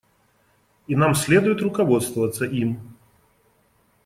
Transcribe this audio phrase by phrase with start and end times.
[0.87, 2.97] И нам следует руководствоваться им.